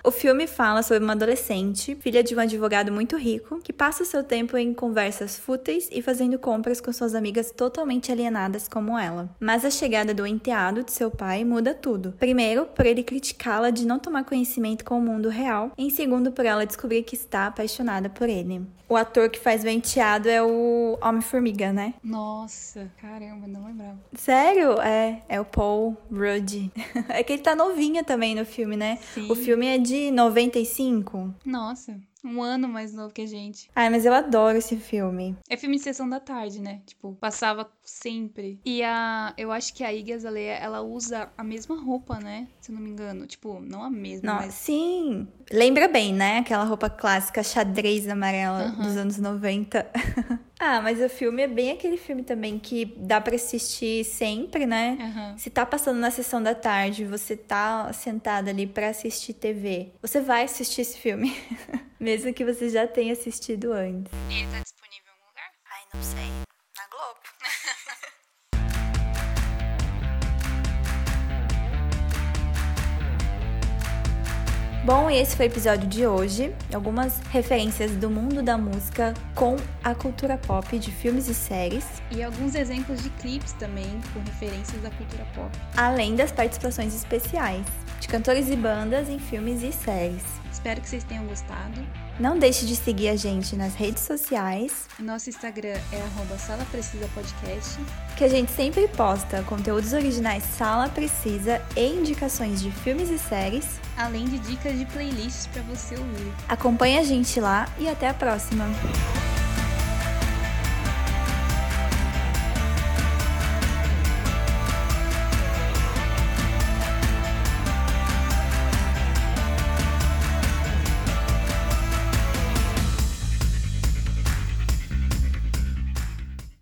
[0.05, 4.23] O filme fala sobre uma adolescente, filha de um advogado muito rico, que passa seu
[4.23, 9.27] tempo em conversas fúteis e fazendo compras com suas amigas totalmente alienadas como ela.
[9.39, 12.13] Mas a chegada do enteado de seu pai muda tudo.
[12.19, 16.45] Primeiro, por ele criticá-la de não tomar conhecimento com o mundo real, em segundo, por
[16.45, 18.61] ela descobrir que está apaixonada por ele.
[18.87, 21.95] O ator que faz o enteado é o Homem-Formiga, né?
[22.03, 23.97] Nossa, caramba, não lembrava.
[24.13, 24.79] Sério?
[24.79, 26.71] É, é o Paul Rudd.
[27.09, 28.99] é que ele tá novinho também no filme, né?
[29.15, 29.31] Sim.
[29.31, 31.33] O filme é de 95.
[31.45, 33.69] Nossa, Um ano mais novo que a gente.
[33.75, 35.37] Ai, mas eu adoro esse filme.
[35.47, 36.81] É filme de sessão da tarde, né?
[36.85, 38.59] Tipo, passava sempre.
[38.65, 39.31] E a.
[39.37, 42.47] Eu acho que a Iggy Azalea, ela usa a mesma roupa, né?
[42.59, 43.27] Se eu não me engano.
[43.27, 44.55] Tipo, não a mesma, Não, mas.
[44.55, 45.27] Sim.
[45.51, 46.39] Lembra bem, né?
[46.39, 48.83] Aquela roupa clássica xadrez amarela Aham.
[48.83, 49.85] dos anos 90.
[50.59, 54.97] ah, mas o filme é bem aquele filme também que dá pra assistir sempre, né?
[54.99, 55.37] Aham.
[55.37, 60.19] Se tá passando na sessão da tarde, você tá sentada ali pra assistir TV, você
[60.19, 61.31] vai assistir esse filme.
[62.05, 64.13] Mesmo que você já tenha assistido antes.
[64.29, 65.49] Ele tá disponível em algum lugar?
[65.71, 66.29] Ai, não sei.
[66.77, 67.19] Na Globo.
[74.85, 76.53] Bom, e esse foi o episódio de hoje.
[76.71, 82.21] Algumas referências do mundo da música com a cultura pop de filmes e séries, E
[82.21, 85.49] alguns exemplos de clipes também, com referências da cultura pop.
[85.75, 87.65] além das participações especiais
[87.99, 90.23] de cantores e bandas em filmes e séries.
[90.51, 91.85] Espero que vocês tenham gostado.
[92.19, 97.09] Não deixe de seguir a gente nas redes sociais, nosso Instagram é arroba Sala Precisa
[97.13, 97.77] Podcast.
[98.15, 103.65] que a gente sempre posta conteúdos originais Sala Precisa e indicações de filmes e séries.
[103.97, 106.31] além de dicas de playlists para você ouvir.
[106.47, 108.65] Acompanhe a gente lá e até a próxima!